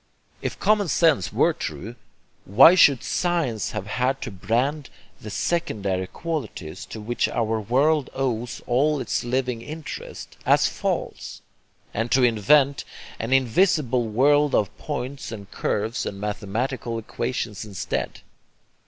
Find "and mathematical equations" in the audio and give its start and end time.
16.07-17.63